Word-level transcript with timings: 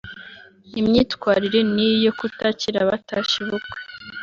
Imyitwarire 0.79 1.59
n’iyi 1.73 1.97
yo 2.05 2.13
kutakira 2.19 2.77
abatashye 2.81 3.35
ububwe 3.43 3.77